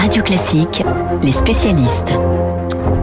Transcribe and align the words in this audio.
Radio 0.00 0.22
Classique, 0.22 0.82
les 1.22 1.30
spécialistes. 1.30 2.14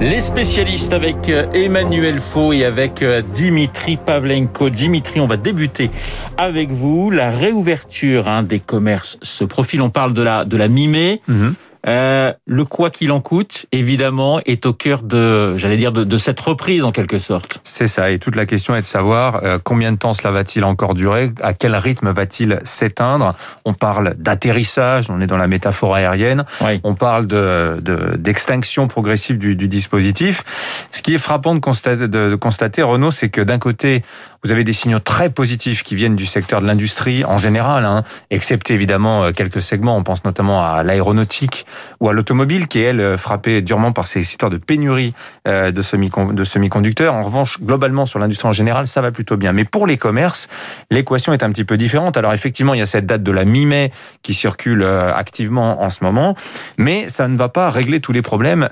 Les 0.01 0.19
spécialistes 0.19 0.93
avec 0.93 1.29
euh, 1.29 1.45
Emmanuel 1.53 2.19
Faux 2.19 2.53
et 2.53 2.65
avec 2.65 3.03
euh, 3.03 3.21
Dimitri 3.35 3.97
Pavlenko. 3.97 4.71
Dimitri, 4.71 5.19
on 5.19 5.27
va 5.27 5.37
débuter 5.37 5.91
avec 6.37 6.71
vous. 6.71 7.11
La 7.11 7.29
réouverture 7.29 8.27
hein, 8.27 8.41
des 8.41 8.59
commerces 8.59 9.19
se 9.21 9.43
profile. 9.43 9.83
On 9.83 9.91
parle 9.91 10.13
de 10.13 10.23
la, 10.23 10.43
de 10.43 10.57
la 10.57 10.67
mi-mai. 10.67 11.21
Mhm. 11.27 11.53
Euh, 11.87 12.33
le 12.45 12.65
quoi 12.65 12.89
qu'il 12.89 13.11
en 13.11 13.21
coûte, 13.21 13.65
évidemment, 13.71 14.39
est 14.45 14.65
au 14.65 14.73
cœur 14.73 15.01
de, 15.01 15.55
j'allais 15.57 15.77
dire, 15.77 15.93
de, 15.93 16.17
cette 16.17 16.39
reprise 16.39 16.83
en 16.83 16.91
quelque 16.91 17.19
sorte. 17.19 17.59
C'est 17.63 17.87
ça. 17.87 18.11
Et 18.11 18.19
toute 18.19 18.35
la 18.35 18.45
question 18.45 18.75
est 18.75 18.81
de 18.81 18.85
savoir 18.85 19.43
euh, 19.43 19.59
combien 19.63 19.91
de 19.91 19.97
temps 19.97 20.13
cela 20.13 20.31
va-t-il 20.31 20.65
encore 20.65 20.95
durer, 20.95 21.31
à 21.41 21.53
quel 21.53 21.75
rythme 21.75 22.11
va-t-il 22.11 22.59
s'éteindre? 22.63 23.35
On 23.65 23.73
parle 23.73 24.15
d'atterrissage, 24.17 25.09
on 25.09 25.21
est 25.21 25.27
dans 25.27 25.37
la 25.37 25.47
métaphore 25.47 25.95
aérienne. 25.95 26.45
On 26.83 26.95
parle 26.95 27.27
de, 27.27 27.79
d'extinction 28.17 28.87
progressive 28.87 29.37
du, 29.37 29.55
dispositif. 29.55 30.43
Ce 30.91 31.01
qui 31.01 31.13
est 31.13 31.19
frappant 31.19 31.55
de 31.55 31.59
constater, 31.59 32.07
de, 32.07 32.35
constater 32.35 32.81
Renault, 32.81 33.11
c'est 33.11 33.29
que 33.29 33.41
d'un 33.41 33.59
côté, 33.59 34.03
vous 34.47 34.53
avez 34.53 34.63
des 34.63 34.71
signaux 34.71 34.99
très 34.99 35.29
positifs 35.29 35.83
qui 35.83 35.95
viennent 35.95 36.15
du 36.15 36.25
secteur 36.25 36.61
de 36.61 36.67
l'industrie 36.67 37.25
en 37.25 37.37
général, 37.37 37.83
hein, 37.83 38.03
excepté 38.29 38.75
évidemment 38.75 39.25
euh, 39.25 39.31
quelques 39.33 39.61
segments. 39.61 39.97
On 39.97 40.03
pense 40.03 40.23
notamment 40.23 40.63
à 40.63 40.83
l'aéronautique 40.83 41.65
ou 41.99 42.07
à 42.07 42.13
l'automobile, 42.13 42.69
qui 42.69 42.79
est, 42.79 42.83
elle, 42.83 43.01
euh, 43.01 43.17
frappée 43.17 43.61
durement 43.61 43.91
par 43.91 44.07
ces 44.07 44.21
histoires 44.21 44.49
de 44.49 44.55
pénurie 44.55 45.13
euh, 45.49 45.71
de 45.71 45.81
semi-conducteurs. 45.81 47.13
En 47.13 47.23
revanche, 47.23 47.59
globalement, 47.59 48.05
sur 48.05 48.19
l'industrie 48.19 48.47
en 48.47 48.53
général, 48.53 48.87
ça 48.87 49.01
va 49.01 49.11
plutôt 49.11 49.35
bien. 49.35 49.51
Mais 49.51 49.65
pour 49.65 49.85
les 49.85 49.97
commerces, 49.97 50.47
l'équation 50.91 51.33
est 51.33 51.43
un 51.43 51.51
petit 51.51 51.65
peu 51.65 51.75
différente. 51.75 52.15
Alors 52.15 52.31
effectivement, 52.31 52.73
il 52.73 52.79
y 52.79 52.83
a 52.83 52.85
cette 52.85 53.05
date 53.05 53.23
de 53.23 53.31
la 53.33 53.43
mi-mai 53.43 53.91
qui 54.23 54.33
circule 54.33 54.85
activement 54.85 55.83
en 55.83 55.89
ce 55.89 56.05
moment, 56.05 56.37
mais 56.77 57.09
ça 57.09 57.27
ne 57.27 57.37
va 57.37 57.49
pas 57.49 57.69
régler 57.69 57.99
tous 57.99 58.13
les 58.13 58.21
problèmes, 58.21 58.69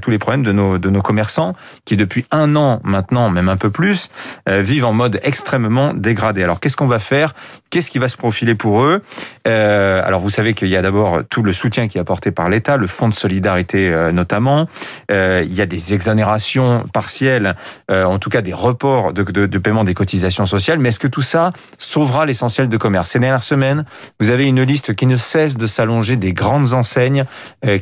tous 0.00 0.10
les 0.10 0.18
problèmes 0.18 0.44
de 0.44 0.52
nos, 0.52 0.78
de 0.78 0.88
nos 0.88 1.02
commerçants 1.02 1.54
qui, 1.84 1.96
depuis 1.96 2.26
un 2.30 2.54
an 2.54 2.80
maintenant, 2.84 3.28
même 3.30 3.48
un 3.48 3.56
peu 3.56 3.70
plus, 3.70 4.10
vivent 4.46 4.84
en 4.84 4.99
mode 5.00 5.20
extrêmement 5.22 5.94
dégradé. 5.94 6.42
Alors 6.42 6.60
qu'est-ce 6.60 6.76
qu'on 6.76 6.86
va 6.86 6.98
faire? 6.98 7.34
Qu'est-ce 7.70 7.90
qui 7.90 7.98
va 7.98 8.08
se 8.08 8.16
profiler 8.16 8.54
pour 8.54 8.82
eux? 8.82 9.00
Alors 9.46 10.20
vous 10.20 10.30
savez 10.30 10.54
qu'il 10.54 10.68
y 10.68 10.76
a 10.76 10.82
d'abord 10.82 11.22
tout 11.28 11.42
le 11.42 11.52
soutien 11.52 11.88
qui 11.88 11.98
est 11.98 12.00
apporté 12.00 12.30
par 12.30 12.48
l'État, 12.48 12.76
le 12.76 12.86
fonds 12.86 13.08
de 13.08 13.14
solidarité 13.14 13.80
euh, 13.88 14.12
notamment. 14.12 14.68
Euh, 15.10 15.42
il 15.46 15.54
y 15.54 15.60
a 15.60 15.66
des 15.66 15.94
exonérations 15.94 16.84
partielles, 16.92 17.54
euh, 17.90 18.04
en 18.04 18.18
tout 18.18 18.30
cas 18.30 18.42
des 18.42 18.52
reports 18.52 19.12
de, 19.12 19.58
paiement 19.58 19.84
des 19.84 19.94
cotisations 19.94 20.46
sociales. 20.46 20.78
Mais 20.78 20.90
est-ce 20.90 20.98
que 20.98 21.06
tout 21.06 21.22
ça 21.22 21.52
sauvera 21.78 22.26
l'essentiel 22.26 22.68
de 22.68 22.76
commerce? 22.76 23.10
Ces 23.10 23.18
dernières 23.18 23.42
semaines, 23.42 23.84
vous 24.20 24.30
avez 24.30 24.46
une 24.46 24.62
liste 24.62 24.94
qui 24.94 25.06
ne 25.06 25.16
cesse 25.16 25.56
de 25.56 25.66
s'allonger 25.66 26.16
des 26.16 26.32
grandes 26.32 26.72
enseignes 26.72 27.24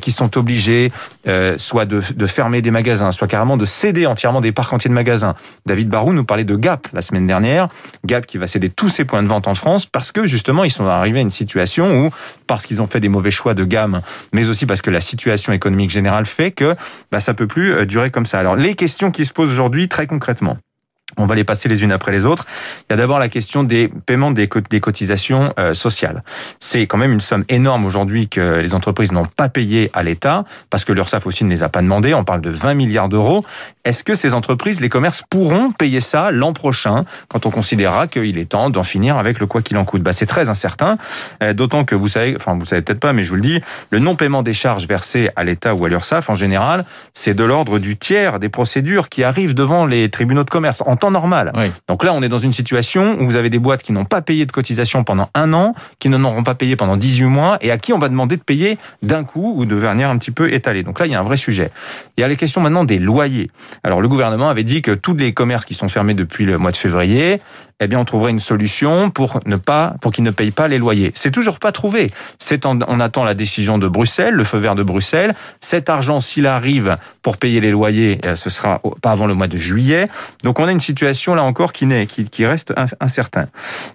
qui 0.01 0.11
sont 0.11 0.37
obligées 0.37 0.91
soit 1.57 1.85
de, 1.85 2.01
de, 2.15 2.27
fermer 2.27 2.61
des 2.61 2.71
magasins, 2.71 3.11
soit 3.11 3.27
carrément 3.27 3.57
de 3.57 3.65
céder 3.65 4.05
entièrement 4.05 4.41
des 4.41 4.51
parcs 4.51 4.71
entiers 4.73 4.89
de 4.89 4.95
magasins. 4.95 5.35
David 5.65 5.89
Barou 5.89 6.13
nous 6.13 6.23
parlait 6.23 6.43
de 6.43 6.55
Gap 6.55 6.87
la 6.99 7.01
semaine 7.01 7.27
dernière. 7.27 7.69
Gap 8.05 8.25
qui 8.25 8.37
va 8.37 8.45
céder 8.45 8.69
tous 8.69 8.89
ses 8.89 9.05
points 9.05 9.23
de 9.23 9.27
vente 9.29 9.47
en 9.47 9.55
France 9.55 9.85
parce 9.85 10.11
que 10.11 10.27
justement 10.27 10.65
ils 10.65 10.71
sont 10.71 10.85
arrivés 10.85 11.19
à 11.19 11.21
une 11.21 11.29
situation 11.29 12.05
où, 12.05 12.09
parce 12.45 12.65
qu'ils 12.65 12.81
ont 12.81 12.87
fait 12.87 12.99
des 12.99 13.07
mauvais 13.07 13.31
choix 13.31 13.53
de 13.53 13.63
gamme 13.63 14.01
mais 14.33 14.49
aussi 14.49 14.65
parce 14.65 14.81
que 14.81 14.89
la 14.89 15.01
situation 15.01 15.53
économique 15.53 15.91
générale 15.91 16.25
fait 16.25 16.51
que 16.51 16.75
bah, 17.09 17.21
ça 17.21 17.33
peut 17.33 17.47
plus 17.47 17.71
euh, 17.71 17.85
durer 17.85 18.11
comme 18.11 18.25
ça. 18.25 18.39
Alors 18.39 18.57
les 18.57 18.75
questions 18.75 19.11
qui 19.11 19.25
se 19.25 19.31
posent 19.31 19.51
aujourd'hui 19.51 19.87
très 19.87 20.07
concrètement. 20.07 20.57
On 21.19 21.25
va 21.25 21.35
les 21.35 21.43
passer 21.43 21.67
les 21.67 21.83
unes 21.83 21.91
après 21.91 22.13
les 22.13 22.25
autres. 22.25 22.45
Il 22.89 22.93
y 22.93 22.95
a 22.95 22.97
d'abord 22.97 23.19
la 23.19 23.27
question 23.27 23.63
des 23.63 23.89
paiements 24.05 24.31
des 24.31 24.47
cotisations 24.47 25.53
euh, 25.59 25.73
sociales. 25.73 26.23
C'est 26.59 26.87
quand 26.87 26.97
même 26.97 27.11
une 27.11 27.19
somme 27.19 27.43
énorme 27.49 27.85
aujourd'hui 27.85 28.29
que 28.29 28.59
les 28.59 28.73
entreprises 28.73 29.11
n'ont 29.11 29.25
pas 29.25 29.49
payé 29.49 29.89
à 29.93 30.01
l'État 30.01 30.45
parce 30.69 30.85
que 30.85 30.93
l'URSSAF 30.93 31.27
aussi 31.27 31.43
ne 31.43 31.49
les 31.49 31.63
a 31.63 31.69
pas 31.69 31.81
demandé. 31.81 32.13
On 32.13 32.23
parle 32.23 32.41
de 32.41 32.49
20 32.49 32.73
milliards 32.73 33.09
d'euros. 33.09 33.43
Est-ce 33.83 34.03
que 34.03 34.15
ces 34.15 34.33
entreprises, 34.33 34.79
les 34.79 34.89
commerces 34.89 35.23
pourront 35.29 35.71
payer 35.71 35.99
ça 35.99 36.31
l'an 36.31 36.53
prochain 36.53 37.03
quand 37.27 37.45
on 37.45 37.49
considérera 37.49 38.07
qu'il 38.07 38.37
est 38.37 38.49
temps 38.49 38.69
d'en 38.69 38.83
finir 38.83 39.17
avec 39.17 39.39
le 39.39 39.45
quoi 39.45 39.61
qu'il 39.61 39.77
en 39.77 39.85
coûte? 39.85 40.03
Bah, 40.03 40.13
C'est 40.13 40.25
très 40.25 40.47
incertain, 40.47 40.95
euh, 41.43 41.53
d'autant 41.53 41.83
que 41.83 41.95
vous 41.95 42.07
savez, 42.07 42.35
enfin 42.35 42.55
vous 42.57 42.65
savez 42.65 42.81
peut-être 42.81 42.99
pas, 42.99 43.11
mais 43.11 43.23
je 43.23 43.29
vous 43.29 43.35
le 43.35 43.41
dis, 43.41 43.61
le 43.91 43.99
non-paiement 43.99 44.43
des 44.43 44.53
charges 44.53 44.87
versées 44.87 45.29
à 45.35 45.43
l'État 45.43 45.75
ou 45.75 45.83
à 45.83 45.89
l'URSSAF 45.89 46.29
en 46.29 46.35
général, 46.35 46.85
c'est 47.13 47.33
de 47.33 47.43
l'ordre 47.43 47.79
du 47.79 47.97
tiers 47.97 48.39
des 48.39 48.49
procédures 48.49 49.09
qui 49.09 49.23
arrivent 49.23 49.53
devant 49.53 49.85
les 49.85 50.09
tribunaux 50.09 50.43
de 50.43 50.49
commerce 50.49 50.83
temps 50.99 51.08
normal. 51.11 51.51
Donc 51.87 52.03
là, 52.03 52.13
on 52.13 52.21
est 52.21 52.29
dans 52.29 52.37
une 52.37 52.51
situation 52.51 53.17
où 53.19 53.25
vous 53.25 53.35
avez 53.35 53.49
des 53.49 53.59
boîtes 53.59 53.83
qui 53.83 53.91
n'ont 53.91 54.05
pas 54.05 54.21
payé 54.21 54.45
de 54.45 54.51
cotisation 54.51 55.03
pendant 55.03 55.29
un 55.33 55.53
an, 55.53 55.73
qui 55.99 56.09
n'en 56.09 56.23
auront 56.23 56.43
pas 56.43 56.55
payé 56.55 56.75
pendant 56.75 56.97
18 56.97 57.25
mois, 57.25 57.57
et 57.61 57.71
à 57.71 57.77
qui 57.77 57.93
on 57.93 57.99
va 57.99 58.09
demander 58.09 58.37
de 58.37 58.43
payer 58.43 58.77
d'un 59.01 59.23
coup 59.23 59.53
ou 59.55 59.65
de 59.65 59.75
venir 59.75 60.09
un 60.09 60.17
petit 60.17 60.31
peu 60.31 60.51
étalé. 60.53 60.83
Donc 60.83 60.99
là, 60.99 61.05
il 61.05 61.11
y 61.11 61.15
a 61.15 61.19
un 61.19 61.23
vrai 61.23 61.37
sujet. 61.37 61.71
Il 62.17 62.21
y 62.21 62.23
a 62.23 62.27
les 62.27 62.37
questions 62.37 62.61
maintenant 62.61 62.83
des 62.83 62.99
loyers. 62.99 63.51
Alors 63.83 64.01
le 64.01 64.07
gouvernement 64.07 64.49
avait 64.49 64.63
dit 64.63 64.81
que 64.81 64.91
tous 64.91 65.15
les 65.15 65.33
commerces 65.33 65.65
qui 65.65 65.73
sont 65.73 65.87
fermés 65.87 66.13
depuis 66.13 66.45
le 66.45 66.57
mois 66.57 66.71
de 66.71 66.77
février, 66.77 67.41
eh 67.79 67.87
bien, 67.87 67.99
on 67.99 68.05
trouverait 68.05 68.31
une 68.31 68.39
solution 68.39 69.09
pour 69.09 69.39
ne 69.45 69.55
pas, 69.55 69.95
pour 70.01 70.11
qu'ils 70.11 70.23
ne 70.23 70.31
payent 70.31 70.51
pas 70.51 70.67
les 70.67 70.77
loyers. 70.77 71.11
C'est 71.15 71.31
toujours 71.31 71.59
pas 71.59 71.71
trouvé. 71.71 72.11
C'est 72.37 72.65
on 72.65 72.99
attend 72.99 73.23
la 73.23 73.33
décision 73.33 73.77
de 73.77 73.87
Bruxelles, 73.87 74.33
le 74.33 74.43
feu 74.43 74.57
vert 74.57 74.75
de 74.75 74.83
Bruxelles. 74.83 75.33
Cet 75.61 75.89
argent, 75.89 76.19
s'il 76.19 76.45
arrive 76.45 76.97
pour 77.21 77.37
payer 77.37 77.61
les 77.61 77.71
loyers, 77.71 78.19
eh, 78.23 78.35
ce 78.35 78.49
sera 78.49 78.81
pas 79.01 79.11
avant 79.11 79.27
le 79.27 79.33
mois 79.33 79.47
de 79.47 79.57
juillet. 79.57 80.07
Donc, 80.43 80.59
on 80.59 80.67
a 80.67 80.71
une 80.71 80.79
situation 80.79 81.35
là 81.35 81.43
encore 81.43 81.73
qui 81.73 81.87
qui, 82.07 82.25
qui 82.25 82.45
reste 82.45 82.73
incertain. 82.99 83.47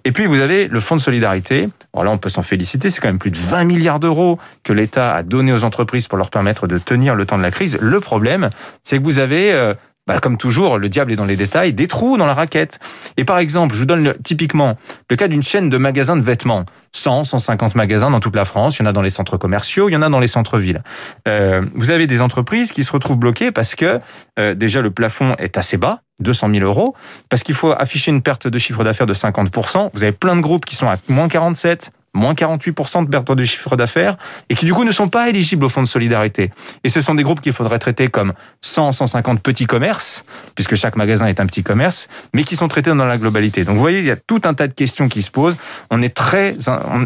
Et 0.03 0.11
puis, 0.11 0.25
vous 0.25 0.41
avez 0.41 0.67
le 0.67 0.79
fonds 0.79 0.95
de 0.95 1.01
solidarité. 1.01 1.69
Alors 1.93 2.05
là, 2.05 2.11
on 2.11 2.17
peut 2.17 2.29
s'en 2.29 2.41
féliciter. 2.41 2.89
C'est 2.89 3.01
quand 3.01 3.07
même 3.07 3.19
plus 3.19 3.31
de 3.31 3.37
20 3.37 3.63
milliards 3.65 3.99
d'euros 3.99 4.39
que 4.63 4.73
l'État 4.73 5.15
a 5.15 5.23
donné 5.23 5.53
aux 5.53 5.63
entreprises 5.63 6.07
pour 6.07 6.17
leur 6.17 6.31
permettre 6.31 6.67
de 6.67 6.77
tenir 6.77 7.15
le 7.15 7.25
temps 7.25 7.37
de 7.37 7.43
la 7.43 7.51
crise. 7.51 7.77
Le 7.79 7.99
problème, 7.99 8.49
c'est 8.83 8.97
que 8.97 9.03
vous 9.03 9.19
avez 9.19 9.53
euh, 9.53 9.75
bah, 10.07 10.19
comme 10.19 10.37
toujours, 10.37 10.77
le 10.77 10.87
diable 10.87 11.11
est 11.11 11.15
dans 11.15 11.25
les 11.25 11.35
détails, 11.35 11.73
des 11.73 11.87
trous 11.87 12.17
dans 12.17 12.25
la 12.25 12.33
raquette. 12.33 12.79
Et 13.17 13.25
par 13.25 13.39
exemple, 13.39 13.73
je 13.73 13.79
vous 13.79 13.85
donne 13.85 14.13
typiquement 14.23 14.77
le 15.09 15.15
cas 15.15 15.27
d'une 15.27 15.41
chaîne 15.41 15.69
de 15.69 15.77
magasins 15.77 16.15
de 16.15 16.21
vêtements. 16.21 16.65
100, 16.91 17.25
150 17.25 17.75
magasins 17.75 18.11
dans 18.11 18.19
toute 18.19 18.35
la 18.35 18.45
France. 18.45 18.77
Il 18.77 18.83
y 18.83 18.85
en 18.85 18.89
a 18.89 18.93
dans 18.93 19.01
les 19.01 19.09
centres 19.09 19.37
commerciaux, 19.37 19.89
il 19.89 19.93
y 19.93 19.95
en 19.95 20.01
a 20.01 20.09
dans 20.09 20.19
les 20.19 20.27
centres-villes. 20.27 20.83
Euh, 21.27 21.63
vous 21.73 21.89
avez 21.89 22.07
des 22.07 22.21
entreprises 22.21 22.71
qui 22.71 22.83
se 22.83 22.91
retrouvent 22.91 23.17
bloquées 23.17 23.51
parce 23.51 23.75
que 23.75 23.99
euh, 24.39 24.53
déjà 24.53 24.81
le 24.81 24.91
plafond 24.91 25.35
est 25.39 25.57
assez 25.57 25.77
bas, 25.77 26.01
200 26.19 26.51
000 26.53 26.63
euros, 26.63 26.95
parce 27.29 27.43
qu'il 27.43 27.55
faut 27.55 27.71
afficher 27.71 28.11
une 28.11 28.21
perte 28.21 28.47
de 28.47 28.57
chiffre 28.57 28.83
d'affaires 28.83 29.07
de 29.07 29.13
50%. 29.13 29.89
Vous 29.93 30.03
avez 30.03 30.11
plein 30.11 30.35
de 30.35 30.41
groupes 30.41 30.65
qui 30.65 30.75
sont 30.75 30.87
à 30.87 30.97
moins 31.09 31.27
47, 31.27 31.91
moins 32.15 32.33
48% 32.33 33.05
de 33.05 33.09
perte 33.09 33.31
de 33.31 33.43
chiffre 33.43 33.75
d'affaires, 33.75 34.17
et 34.49 34.55
qui 34.55 34.65
du 34.65 34.73
coup 34.73 34.83
ne 34.83 34.91
sont 34.91 35.09
pas 35.09 35.29
éligibles 35.29 35.65
au 35.65 35.69
fonds 35.69 35.83
de 35.83 35.87
solidarité. 35.87 36.51
Et 36.83 36.89
ce 36.89 37.01
sont 37.01 37.13
des 37.13 37.23
groupes 37.23 37.41
qu'il 37.41 37.53
faudrait 37.53 37.79
traiter 37.79 38.07
comme 38.07 38.33
100, 38.61 38.93
150 38.93 39.41
petits 39.41 39.67
commerces, 39.67 40.25
puisque 40.55 40.75
chaque 40.75 40.95
magasin 40.95 41.27
est 41.27 41.39
un 41.39 41.45
petit 41.45 41.63
commerce, 41.63 42.07
mais 42.33 42.43
qui 42.43 42.55
sont 42.55 42.67
traités 42.67 42.89
dans 42.89 43.05
la 43.05 43.17
globalité. 43.17 43.65
Donc 43.65 43.75
vous 43.75 43.81
voyez, 43.81 43.99
il 43.99 44.05
y 44.05 44.11
a 44.11 44.15
tout 44.15 44.41
un 44.45 44.53
tas 44.53 44.67
de 44.67 44.73
questions 44.73 45.09
qui 45.09 45.21
se 45.21 45.29
posent. 45.29 45.57
On 45.91 46.01
est 46.01 46.15
très, 46.15 46.55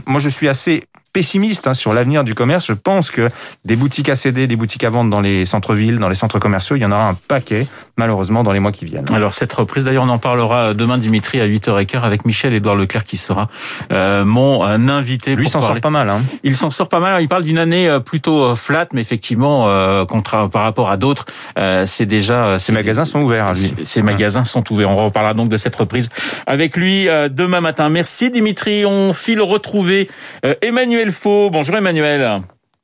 moi 0.06 0.20
je 0.20 0.30
suis 0.30 0.48
assez 0.48 0.84
pessimiste 1.14 1.68
hein, 1.68 1.74
sur 1.74 1.94
l'avenir 1.94 2.24
du 2.24 2.36
commerce. 2.36 2.66
Je 2.68 2.74
pense 2.74 3.12
que 3.12 3.30
des 3.66 3.76
boutiques 3.76 4.10
à 4.10 4.16
céder, 4.16 4.48
des 4.48 4.56
boutiques 4.56 4.84
à 4.84 4.90
vendre 4.90 5.10
dans 5.10 5.22
les 5.22 5.46
centres-villes, 5.46 6.00
dans 6.00 6.10
les 6.10 6.16
centres 6.16 6.40
commerciaux, 6.40 6.76
il 6.76 6.82
y 6.82 6.86
en 6.86 6.92
aura 6.92 7.10
un 7.10 7.18
paquet, 7.28 7.68
malheureusement, 7.98 8.44
dans 8.44 8.52
les 8.52 8.60
mois 8.60 8.72
qui 8.72 8.86
viennent. 8.86 9.10
Alors 9.14 9.34
cette 9.34 9.54
reprise, 9.54 9.84
d'ailleurs, 9.84 10.04
on 10.04 10.10
en 10.10 10.20
parlera 10.20 10.74
demain, 10.74 10.98
Dimitri, 10.98 11.42
à 11.42 11.48
8h15 11.48 12.02
avec 12.02 12.26
Michel-Édouard 12.26 12.76
Leclerc 12.76 13.04
qui 13.04 13.18
sera 13.18 13.50
euh, 13.92 14.26
mon 14.26 14.66
euh, 14.66 14.78
invité. 14.90 15.36
Lui 15.36 15.50
s'en 15.50 15.62
sort 15.62 15.80
pas 15.80 15.90
mal. 15.90 16.10
Hein. 16.10 16.22
Il 16.44 16.56
s'en 16.56 16.72
sort 16.72 16.90
pas 16.90 17.00
mal. 17.00 17.22
Il 17.22 17.28
parle 17.28 17.44
d'une 17.44 17.58
année 17.58 17.88
euh, 17.88 18.00
plutôt 18.00 18.56
flat, 18.56 18.88
mais 18.94 19.02
effectivement, 19.02 19.66
euh, 19.68 20.06
contre, 20.06 20.50
par 20.50 20.64
rapport 20.64 20.90
à 20.90 20.98
d'autres, 20.98 21.26
euh, 21.58 21.86
c'est 21.86 22.06
déjà... 22.06 22.60
Ces 22.60 22.72
magasins 22.72 23.06
sont 23.06 23.22
ouverts. 23.22 23.48
Hein, 23.48 23.54
lui. 23.54 23.86
Ces 23.86 24.02
magasins 24.02 24.46
sont 24.46 24.64
ouverts. 24.72 24.90
On 24.90 24.96
reparlera 24.96 25.34
donc 25.34 25.50
de 25.50 25.58
cette 25.58 25.76
reprise 25.76 26.10
avec 26.48 26.76
lui 26.76 27.08
demain 27.30 27.62
matin. 27.62 27.90
Merci 27.90 28.32
Dimitri. 28.32 28.86
On 28.86 29.14
file 29.14 29.42
retrouver 29.42 30.10
Emmanuel 30.62 31.09
Emmanuel 31.10 31.50
Bonjour 31.52 31.76
Emmanuel. 31.76 32.42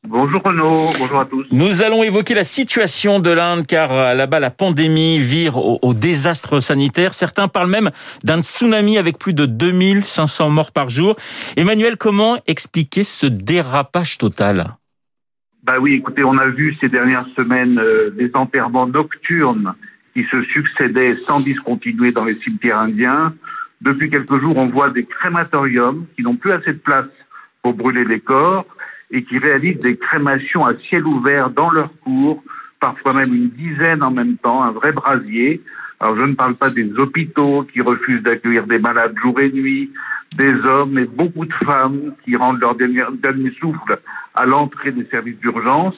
Bonjour 0.07 0.41
Renaud, 0.43 0.89
bonjour 0.99 1.19
à 1.19 1.25
tous. 1.25 1.45
Nous 1.51 1.83
allons 1.83 2.03
évoquer 2.03 2.33
la 2.33 2.43
situation 2.43 3.19
de 3.19 3.31
l'Inde 3.31 3.65
car 3.65 3.91
euh, 3.91 4.13
là-bas 4.13 4.39
la 4.39 4.51
pandémie 4.51 5.19
vire 5.19 5.57
au, 5.57 5.93
désastre 5.93 6.59
sanitaire. 6.59 7.13
Certains 7.13 7.47
parlent 7.47 7.69
même 7.69 7.89
d'un 8.23 8.41
tsunami 8.41 8.97
avec 8.97 9.17
plus 9.17 9.33
de 9.33 9.45
2500 9.45 10.49
morts 10.49 10.71
par 10.71 10.89
jour. 10.89 11.15
Emmanuel, 11.57 11.97
comment 11.97 12.37
expliquer 12.47 13.03
ce 13.03 13.25
dérapage 13.25 14.17
total? 14.17 14.75
Bah 15.63 15.75
oui, 15.79 15.93
écoutez, 15.93 16.23
on 16.23 16.37
a 16.37 16.47
vu 16.47 16.75
ces 16.79 16.89
dernières 16.89 17.27
semaines 17.35 17.79
euh, 17.79 18.11
des 18.11 18.31
enterrements 18.35 18.87
nocturnes 18.87 19.73
qui 20.13 20.23
se 20.31 20.41
succédaient 20.43 21.15
sans 21.15 21.39
discontinuer 21.39 22.11
dans 22.11 22.25
les 22.25 22.35
cimetières 22.35 22.79
indiens. 22.79 23.33
Depuis 23.81 24.09
quelques 24.09 24.39
jours, 24.39 24.57
on 24.57 24.67
voit 24.67 24.89
des 24.89 25.05
crématoriums 25.05 26.05
qui 26.15 26.23
n'ont 26.23 26.35
plus 26.35 26.51
assez 26.51 26.73
de 26.73 26.79
place 26.79 27.05
pour 27.65 27.73
brûler 27.73 28.05
les 28.05 28.19
corps 28.19 28.67
et 29.09 29.23
qui 29.23 29.39
réalisent 29.39 29.79
des 29.79 29.97
crémations 29.97 30.63
à 30.67 30.75
ciel 30.87 31.03
ouvert 31.07 31.49
dans 31.49 31.71
leur 31.71 31.89
cours, 32.01 32.43
parfois 32.79 33.13
même 33.13 33.33
une 33.33 33.49
dizaine 33.49 34.03
en 34.03 34.11
même 34.11 34.37
temps, 34.37 34.61
un 34.61 34.69
vrai 34.69 34.91
brasier. 34.91 35.63
Alors 35.99 36.15
je 36.15 36.21
ne 36.21 36.35
parle 36.35 36.53
pas 36.53 36.69
des 36.69 36.87
hôpitaux 36.99 37.65
qui 37.73 37.81
refusent 37.81 38.21
d'accueillir 38.21 38.67
des 38.67 38.77
malades 38.77 39.15
jour 39.19 39.39
et 39.39 39.51
nuit, 39.51 39.89
des 40.37 40.53
hommes 40.63 40.99
et 40.99 41.05
beaucoup 41.05 41.45
de 41.45 41.53
femmes 41.65 42.13
qui 42.23 42.35
rendent 42.35 42.59
leur 42.59 42.75
dernier, 42.75 43.01
souffle 43.59 43.99
à 44.35 44.45
l'entrée 44.45 44.91
des 44.91 45.05
services 45.05 45.39
d'urgence. 45.39 45.95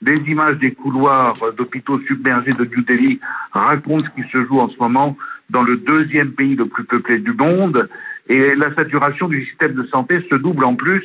Les 0.00 0.14
images 0.30 0.58
des 0.58 0.70
couloirs 0.70 1.34
d'hôpitaux 1.56 1.98
submergés 2.06 2.52
de 2.52 2.64
New 2.64 2.82
Delhi 2.82 3.18
racontent 3.50 4.04
ce 4.04 4.22
qui 4.22 4.28
se 4.30 4.44
joue 4.44 4.60
en 4.60 4.68
ce 4.68 4.78
moment 4.78 5.16
dans 5.50 5.62
le 5.62 5.78
deuxième 5.78 6.30
pays 6.30 6.54
le 6.54 6.66
plus 6.66 6.84
peuplé 6.84 7.18
du 7.18 7.32
monde. 7.32 7.88
Et 8.28 8.54
la 8.54 8.74
saturation 8.74 9.28
du 9.28 9.44
système 9.46 9.72
de 9.72 9.84
santé 9.86 10.20
se 10.28 10.34
double 10.34 10.64
en 10.64 10.74
plus 10.74 11.04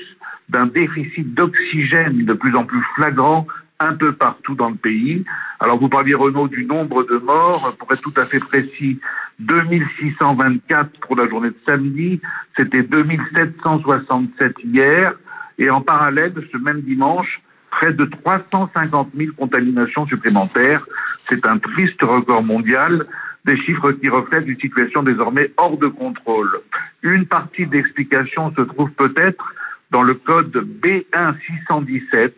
d'un 0.49 0.67
déficit 0.67 1.33
d'oxygène 1.33 2.25
de 2.25 2.33
plus 2.33 2.55
en 2.55 2.65
plus 2.65 2.81
flagrant 2.95 3.47
un 3.79 3.93
peu 3.93 4.11
partout 4.13 4.55
dans 4.55 4.69
le 4.69 4.75
pays. 4.75 5.23
Alors 5.59 5.79
vous 5.79 5.89
parliez 5.89 6.13
Renaud 6.13 6.47
du 6.47 6.65
nombre 6.65 7.03
de 7.03 7.17
morts, 7.17 7.75
pour 7.77 7.91
être 7.91 8.01
tout 8.01 8.13
à 8.17 8.25
fait 8.25 8.39
précis, 8.39 8.99
2624 9.39 10.99
pour 11.01 11.15
la 11.15 11.27
journée 11.27 11.49
de 11.49 11.57
samedi, 11.65 12.21
c'était 12.55 12.83
2767 12.83 14.55
hier, 14.63 15.13
et 15.57 15.69
en 15.69 15.81
parallèle, 15.81 16.33
ce 16.51 16.57
même 16.57 16.81
dimanche, 16.81 17.41
près 17.71 17.93
de 17.93 18.05
350 18.05 19.09
000 19.15 19.31
contaminations 19.37 20.05
supplémentaires. 20.05 20.85
C'est 21.25 21.45
un 21.45 21.57
triste 21.57 22.01
record 22.01 22.43
mondial, 22.43 23.05
des 23.45 23.57
chiffres 23.57 23.91
qui 23.93 24.09
reflètent 24.09 24.47
une 24.47 24.59
situation 24.59 25.03
désormais 25.03 25.51
hors 25.57 25.77
de 25.77 25.87
contrôle. 25.87 26.61
Une 27.03 27.25
partie 27.25 27.67
d'explication 27.67 28.53
se 28.55 28.61
trouve 28.61 28.89
peut-être 28.91 29.53
dans 29.91 30.01
le 30.01 30.15
code 30.15 30.67
B1617. 30.81 32.31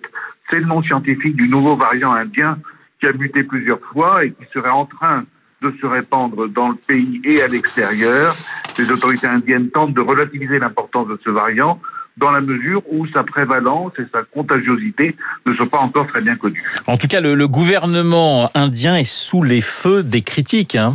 C'est 0.49 0.59
le 0.59 0.65
nom 0.65 0.83
scientifique 0.83 1.35
du 1.35 1.47
nouveau 1.47 1.75
variant 1.75 2.11
indien 2.11 2.59
qui 2.99 3.07
a 3.07 3.13
muté 3.13 3.43
plusieurs 3.43 3.79
fois 3.79 4.25
et 4.25 4.31
qui 4.31 4.45
serait 4.53 4.69
en 4.69 4.85
train 4.85 5.23
de 5.61 5.73
se 5.79 5.85
répandre 5.85 6.47
dans 6.47 6.69
le 6.69 6.75
pays 6.75 7.21
et 7.23 7.41
à 7.41 7.47
l'extérieur. 7.47 8.35
Les 8.77 8.91
autorités 8.91 9.27
indiennes 9.27 9.69
tentent 9.69 9.93
de 9.93 10.01
relativiser 10.01 10.59
l'importance 10.59 11.07
de 11.07 11.19
ce 11.23 11.29
variant 11.29 11.79
dans 12.17 12.31
la 12.31 12.41
mesure 12.41 12.81
où 12.89 13.05
sa 13.07 13.23
prévalence 13.23 13.91
et 13.99 14.05
sa 14.13 14.23
contagiosité 14.23 15.15
ne 15.45 15.53
sont 15.53 15.67
pas 15.67 15.79
encore 15.79 16.07
très 16.07 16.21
bien 16.21 16.35
connues. 16.35 16.63
En 16.87 16.97
tout 16.97 17.07
cas, 17.07 17.19
le, 17.19 17.47
gouvernement 17.47 18.49
indien 18.55 18.95
est 18.95 19.05
sous 19.05 19.43
les 19.43 19.61
feux 19.61 20.03
des 20.03 20.21
critiques. 20.21 20.75
Hein. 20.75 20.93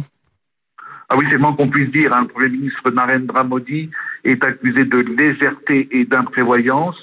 Ah 1.13 1.17
oui, 1.19 1.27
c'est 1.29 1.39
moins 1.39 1.55
qu'on 1.55 1.69
puisse 1.69 1.91
dire. 1.91 2.15
Hein. 2.15 2.23
Le 2.23 2.29
Premier 2.29 2.49
ministre 2.51 2.89
Narendra 2.93 3.43
Modi 3.43 3.91
est 4.23 4.45
accusé 4.45 4.85
de 4.85 4.99
légèreté 4.99 5.89
et 5.91 6.05
d'imprévoyance. 6.05 6.97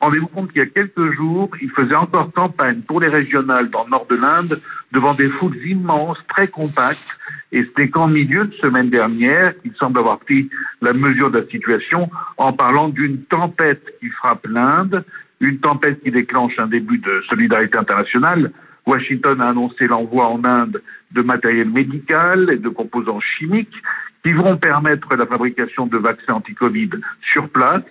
Rendez-vous 0.00 0.28
compte 0.28 0.50
qu'il 0.50 0.62
y 0.62 0.64
a 0.64 0.66
quelques 0.66 1.12
jours, 1.12 1.50
il 1.60 1.70
faisait 1.72 1.94
encore 1.94 2.32
campagne 2.32 2.80
pour 2.80 3.00
les 3.00 3.08
régionales 3.08 3.68
dans 3.68 3.84
le 3.84 3.90
nord 3.90 4.06
de 4.08 4.16
l'Inde 4.16 4.58
devant 4.92 5.12
des 5.12 5.28
foules 5.28 5.58
immenses, 5.66 6.16
très 6.28 6.48
compactes. 6.48 7.18
Et 7.52 7.64
c'était 7.64 7.90
qu'en 7.90 8.08
milieu 8.08 8.46
de 8.46 8.54
semaine 8.54 8.88
dernière 8.88 9.52
qu'il 9.60 9.74
semble 9.74 9.98
avoir 9.98 10.20
pris 10.20 10.48
la 10.80 10.94
mesure 10.94 11.30
de 11.30 11.40
la 11.40 11.46
situation 11.48 12.08
en 12.38 12.54
parlant 12.54 12.88
d'une 12.88 13.22
tempête 13.24 13.84
qui 14.00 14.08
frappe 14.08 14.46
l'Inde, 14.46 15.04
une 15.40 15.58
tempête 15.58 16.02
qui 16.02 16.10
déclenche 16.10 16.58
un 16.58 16.66
début 16.66 16.96
de 16.96 17.22
solidarité 17.28 17.76
internationale. 17.76 18.52
Washington 18.86 19.40
a 19.40 19.48
annoncé 19.48 19.86
l'envoi 19.86 20.26
en 20.26 20.44
Inde 20.44 20.82
de 21.12 21.22
matériel 21.22 21.68
médical 21.68 22.50
et 22.52 22.58
de 22.58 22.68
composants 22.68 23.20
chimiques 23.20 23.82
qui 24.22 24.32
vont 24.32 24.56
permettre 24.56 25.14
la 25.16 25.26
fabrication 25.26 25.86
de 25.86 25.98
vaccins 25.98 26.34
anti-Covid 26.34 26.90
sur 27.32 27.48
place. 27.48 27.82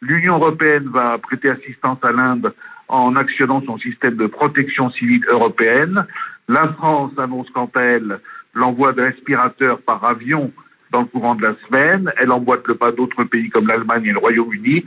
L'Union 0.00 0.36
européenne 0.36 0.88
va 0.88 1.18
prêter 1.18 1.48
assistance 1.48 1.98
à 2.02 2.12
l'Inde 2.12 2.52
en 2.88 3.16
actionnant 3.16 3.62
son 3.64 3.78
système 3.78 4.16
de 4.16 4.26
protection 4.26 4.90
civile 4.90 5.24
européenne. 5.28 6.06
La 6.48 6.68
France 6.74 7.12
annonce 7.18 7.48
quant 7.50 7.70
à 7.74 7.80
elle 7.80 8.20
l'envoi 8.54 8.92
de 8.92 9.02
respirateurs 9.02 9.80
par 9.80 10.04
avion 10.04 10.52
dans 10.90 11.00
le 11.00 11.06
courant 11.06 11.34
de 11.34 11.42
la 11.42 11.54
semaine. 11.66 12.12
Elle 12.18 12.30
emboîte 12.30 12.68
le 12.68 12.74
pas 12.74 12.92
d'autres 12.92 13.24
pays 13.24 13.48
comme 13.48 13.66
l'Allemagne 13.66 14.04
et 14.04 14.12
le 14.12 14.18
Royaume-Uni. 14.18 14.84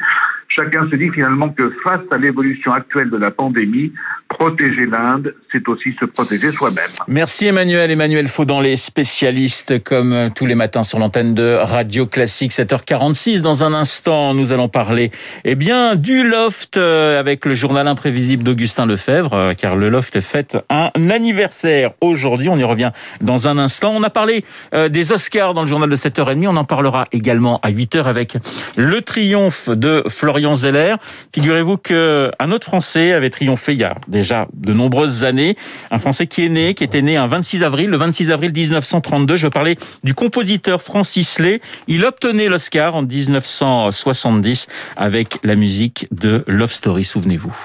Chacun 0.49 0.87
se 0.89 0.95
dit 0.95 1.09
finalement 1.09 1.49
que 1.49 1.69
face 1.83 2.05
à 2.11 2.17
l'évolution 2.17 2.71
actuelle 2.71 3.09
de 3.09 3.17
la 3.17 3.31
pandémie, 3.31 3.91
protéger 4.37 4.85
l'Inde, 4.85 5.33
c'est 5.51 5.67
aussi 5.67 5.95
se 5.99 6.05
protéger 6.05 6.51
soi-même. 6.51 6.89
Merci 7.07 7.47
Emmanuel. 7.47 7.91
Emmanuel 7.91 8.27
Faudan, 8.27 8.61
les 8.61 8.75
spécialistes 8.75 9.83
comme 9.83 10.13
euh, 10.13 10.29
tous 10.33 10.45
les 10.45 10.55
matins 10.55 10.83
sur 10.83 10.99
l'antenne 10.99 11.33
de 11.33 11.57
Radio 11.61 12.05
Classique 12.05 12.51
7h46. 12.51 13.41
Dans 13.41 13.63
un 13.63 13.73
instant, 13.73 14.33
nous 14.33 14.53
allons 14.53 14.69
parler 14.69 15.11
eh 15.43 15.55
bien 15.55 15.95
du 15.95 16.23
loft 16.27 16.77
euh, 16.77 17.19
avec 17.19 17.45
le 17.45 17.53
journal 17.53 17.87
imprévisible 17.87 18.43
d'Augustin 18.43 18.85
Lefebvre 18.85 19.33
euh, 19.33 19.53
car 19.53 19.75
le 19.75 19.89
loft 19.89 20.19
fête 20.21 20.57
un 20.69 20.89
anniversaire 21.09 21.91
aujourd'hui. 22.01 22.49
On 22.49 22.57
y 22.57 22.63
revient 22.63 22.91
dans 23.21 23.47
un 23.47 23.57
instant. 23.57 23.93
On 23.95 24.03
a 24.03 24.09
parlé 24.09 24.43
des 24.73 25.11
Oscars 25.11 25.53
dans 25.53 25.61
le 25.61 25.67
journal 25.67 25.89
de 25.89 25.95
7h30. 25.95 26.47
On 26.47 26.57
en 26.57 26.63
parlera 26.63 27.07
également 27.11 27.59
à 27.61 27.71
8h 27.71 28.03
avec 28.03 28.37
le 28.77 29.01
triomphe 29.01 29.69
de 29.69 30.03
Florian 30.07 30.55
Zeller. 30.55 30.95
Figurez-vous 31.33 31.77
qu'un 31.77 32.51
autre 32.51 32.65
Français 32.65 33.11
avait 33.11 33.29
triomphé 33.29 33.75
il 33.75 34.23
de 34.53 34.73
nombreuses 34.73 35.23
années. 35.23 35.55
Un 35.91 35.99
Français 35.99 36.27
qui 36.27 36.45
est 36.45 36.49
né, 36.49 36.73
qui 36.73 36.83
était 36.83 37.01
né 37.01 37.17
un 37.17 37.27
26 37.27 37.63
avril, 37.63 37.89
le 37.89 37.97
26 37.97 38.31
avril 38.31 38.51
1932. 38.51 39.35
Je 39.35 39.47
veux 39.47 39.51
parler 39.51 39.77
du 40.03 40.13
compositeur 40.13 40.81
Francis 40.81 41.39
Lay. 41.39 41.61
Il 41.87 42.05
obtenait 42.05 42.47
l'Oscar 42.47 42.95
en 42.95 43.03
1970 43.03 44.67
avec 44.95 45.39
la 45.43 45.55
musique 45.55 46.07
de 46.11 46.43
Love 46.47 46.71
Story, 46.71 47.03
souvenez-vous. 47.03 47.55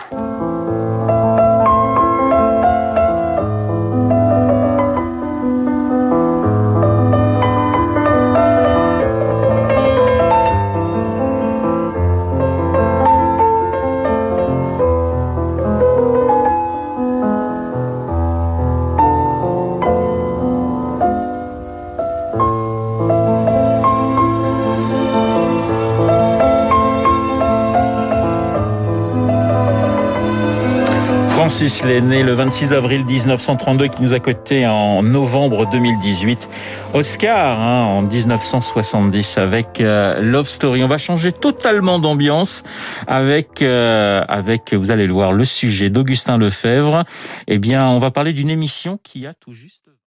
Francis 31.61 31.85
Lay, 31.85 32.01
né 32.01 32.23
le 32.23 32.33
26 32.33 32.73
avril 32.73 33.05
1932, 33.05 33.89
qui 33.89 34.01
nous 34.01 34.15
a 34.15 34.19
coté 34.19 34.67
en 34.67 35.03
novembre 35.03 35.69
2018. 35.71 36.49
Oscar 36.95 37.61
hein, 37.61 37.85
en 37.85 38.01
1970 38.01 39.37
avec 39.37 39.83
euh, 39.83 40.23
Love 40.23 40.49
Story. 40.49 40.83
On 40.83 40.89
va 40.89 40.97
changer 40.97 41.33
totalement 41.33 41.99
d'ambiance 41.99 42.63
avec, 43.07 43.61
euh, 43.61 44.23
avec, 44.27 44.73
vous 44.73 44.91
allez 44.91 45.07
le 45.07 45.13
voir, 45.13 45.35
le 45.35 45.45
sujet 45.45 45.91
d'Augustin 45.91 46.39
Lefebvre. 46.39 47.05
Eh 47.47 47.59
bien, 47.59 47.87
on 47.91 47.99
va 47.99 48.11
parler 48.11 48.33
d'une 48.33 48.49
émission 48.49 48.99
qui 49.03 49.27
a 49.27 49.35
tout 49.35 49.53
juste 49.53 49.91